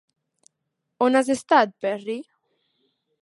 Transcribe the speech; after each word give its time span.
On 1.07 1.17
has 1.19 1.29
estat, 1.35 1.75
Perry? 1.85 2.17